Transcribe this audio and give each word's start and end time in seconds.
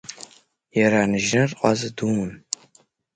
Иара 0.79 1.09
ныџьныр 1.11 1.49
ҟаза 1.59 1.89
дуун. 1.97 2.31